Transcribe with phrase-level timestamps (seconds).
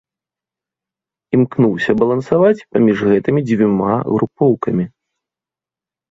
[1.37, 4.85] Імкнуўся балансаваць паміж гэтымі дзвюма групоўкамі.